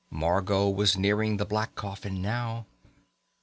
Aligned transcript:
Margot 0.09 0.67
was 0.67 0.97
nearing 0.97 1.37
the 1.37 1.45
black 1.45 1.75
coffin 1.75 2.23
now. 2.23 2.65